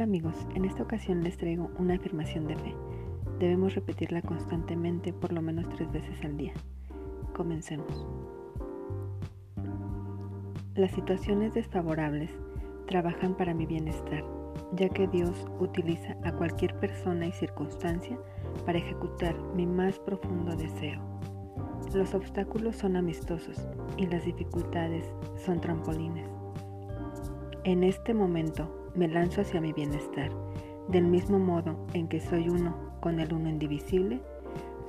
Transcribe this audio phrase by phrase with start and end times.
[0.00, 2.74] amigos, en esta ocasión les traigo una afirmación de fe.
[3.38, 6.52] Debemos repetirla constantemente por lo menos tres veces al día.
[7.34, 8.06] Comencemos.
[10.74, 12.30] Las situaciones desfavorables
[12.86, 14.24] trabajan para mi bienestar,
[14.72, 18.18] ya que Dios utiliza a cualquier persona y circunstancia
[18.64, 21.00] para ejecutar mi más profundo deseo.
[21.92, 25.04] Los obstáculos son amistosos y las dificultades
[25.44, 26.28] son trampolines.
[27.64, 30.30] En este momento me lanzo hacia mi bienestar.
[30.88, 34.20] Del mismo modo en que soy uno con el uno indivisible,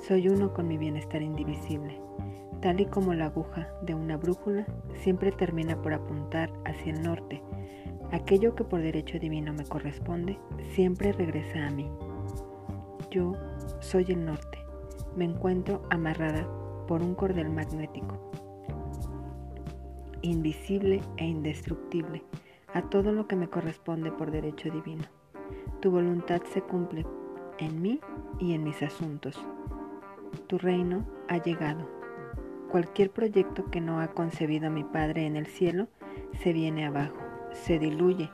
[0.08, 2.00] soy uno con mi bienestar indivisible.
[2.62, 7.42] Tal y como la aguja de una brújula siempre termina por apuntar hacia el norte,
[8.12, 10.38] aquello que por derecho divino me corresponde
[10.72, 11.90] siempre regresa a mí.
[13.12, 13.34] Yo
[13.80, 14.58] soy el norte,
[15.16, 16.48] me encuentro amarrada
[16.88, 18.32] por un cordel magnético,
[20.22, 22.24] invisible e indestructible
[22.74, 25.04] a todo lo que me corresponde por derecho divino.
[25.80, 27.06] Tu voluntad se cumple
[27.60, 28.00] en mí
[28.40, 29.40] y en mis asuntos.
[30.48, 31.88] Tu reino ha llegado.
[32.72, 35.88] Cualquier proyecto que no ha concebido mi Padre en el cielo
[36.42, 37.18] se viene abajo,
[37.52, 38.30] se diluye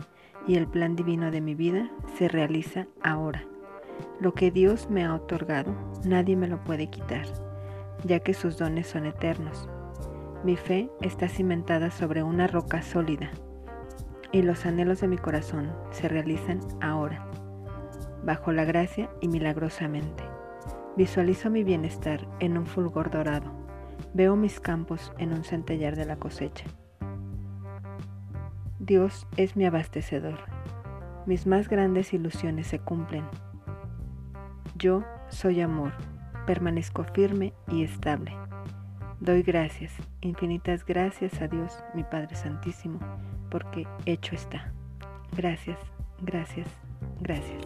[0.48, 3.44] y el plan divino de mi vida se realiza ahora.
[4.22, 7.26] Lo que Dios me ha otorgado, nadie me lo puede quitar,
[8.06, 9.68] ya que sus dones son eternos.
[10.46, 13.30] Mi fe está cimentada sobre una roca sólida
[14.32, 17.26] y los anhelos de mi corazón se realizan ahora,
[18.24, 20.24] bajo la gracia y milagrosamente.
[20.96, 23.52] Visualizo mi bienestar en un fulgor dorado.
[24.14, 26.66] Veo mis campos en un centellar de la cosecha.
[28.80, 30.40] Dios es mi abastecedor.
[31.26, 33.26] Mis más grandes ilusiones se cumplen.
[34.78, 35.94] Yo soy amor.
[36.46, 38.34] Permanezco firme y estable.
[39.22, 43.00] Doy gracias, infinitas gracias a Dios, mi Padre Santísimo,
[43.52, 44.72] porque hecho está.
[45.36, 45.78] Gracias,
[46.22, 46.68] gracias,
[47.20, 47.62] gracias.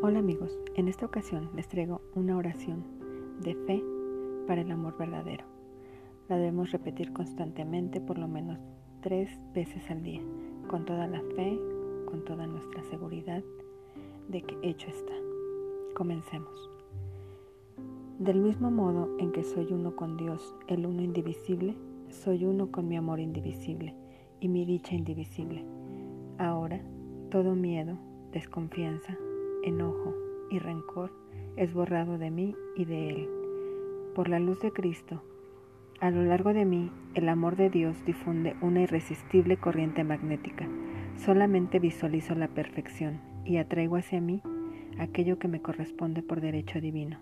[0.00, 2.84] Hola amigos, en esta ocasión les traigo una oración
[3.40, 3.82] de fe
[4.46, 5.44] para el amor verdadero.
[6.28, 8.60] La debemos repetir constantemente por lo menos
[9.00, 10.22] tres veces al día,
[10.72, 11.60] con toda la fe,
[12.06, 13.44] con toda nuestra seguridad
[14.28, 15.12] de que hecho está.
[15.94, 16.70] Comencemos.
[18.18, 21.76] Del mismo modo en que soy uno con Dios, el uno indivisible,
[22.08, 23.94] soy uno con mi amor indivisible
[24.40, 25.62] y mi dicha indivisible.
[26.38, 26.80] Ahora,
[27.30, 27.98] todo miedo,
[28.32, 29.18] desconfianza,
[29.64, 30.14] enojo
[30.50, 31.10] y rencor
[31.56, 33.28] es borrado de mí y de Él.
[34.14, 35.20] Por la luz de Cristo,
[36.02, 40.68] a lo largo de mí, el amor de Dios difunde una irresistible corriente magnética.
[41.14, 44.42] Solamente visualizo la perfección y atraigo hacia mí
[44.98, 47.20] aquello que me corresponde por derecho divino.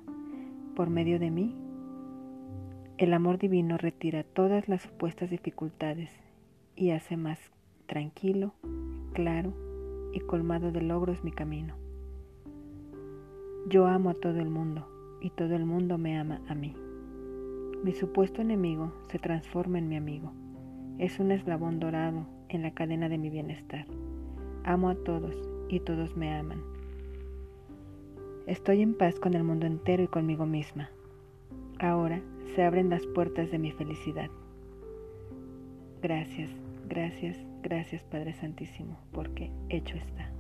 [0.75, 1.55] Por medio de mí,
[2.97, 6.11] el amor divino retira todas las supuestas dificultades
[6.75, 7.39] y hace más
[7.85, 8.55] tranquilo,
[9.13, 9.53] claro
[10.15, 11.75] y colmado de logros mi camino.
[13.69, 14.89] Yo amo a todo el mundo
[15.21, 16.75] y todo el mundo me ama a mí.
[17.83, 20.33] Mi supuesto enemigo se transforma en mi amigo.
[20.99, 23.87] Es un eslabón dorado en la cadena de mi bienestar.
[24.65, 25.35] Amo a todos
[25.71, 26.63] y todos me aman.
[28.47, 30.91] Estoy en paz con el mundo entero y conmigo misma.
[31.79, 32.21] Ahora
[32.55, 34.29] se abren las puertas de mi felicidad.
[36.03, 36.51] Gracias,
[36.87, 40.31] gracias, gracias Padre Santísimo, porque hecho está.